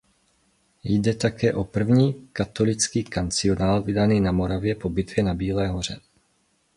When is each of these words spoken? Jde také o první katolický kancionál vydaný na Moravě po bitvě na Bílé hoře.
Jde 0.83 1.13
také 1.15 1.53
o 1.53 1.63
první 1.63 2.27
katolický 2.33 3.03
kancionál 3.03 3.83
vydaný 3.83 4.19
na 4.21 4.31
Moravě 4.31 4.75
po 4.75 4.89
bitvě 4.89 5.23
na 5.25 5.33
Bílé 5.33 5.67
hoře. 5.67 5.99